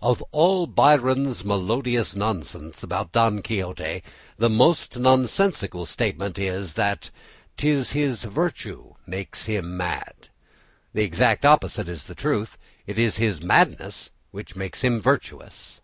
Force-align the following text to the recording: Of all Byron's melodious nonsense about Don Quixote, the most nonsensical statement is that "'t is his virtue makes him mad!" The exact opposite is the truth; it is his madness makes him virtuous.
Of 0.00 0.22
all 0.32 0.66
Byron's 0.66 1.44
melodious 1.44 2.16
nonsense 2.16 2.82
about 2.82 3.12
Don 3.12 3.42
Quixote, 3.42 4.02
the 4.38 4.48
most 4.48 4.98
nonsensical 4.98 5.84
statement 5.84 6.38
is 6.38 6.72
that 6.72 7.10
"'t 7.58 7.68
is 7.68 7.90
his 7.92 8.22
virtue 8.22 8.94
makes 9.06 9.44
him 9.44 9.76
mad!" 9.76 10.30
The 10.94 11.04
exact 11.04 11.44
opposite 11.44 11.90
is 11.90 12.04
the 12.04 12.14
truth; 12.14 12.56
it 12.86 12.98
is 12.98 13.18
his 13.18 13.42
madness 13.42 14.10
makes 14.54 14.80
him 14.80 15.02
virtuous. 15.02 15.82